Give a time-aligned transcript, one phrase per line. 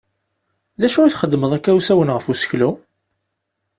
[0.79, 2.71] D acu i txeddmeḍ akka usawen ɣef useklu?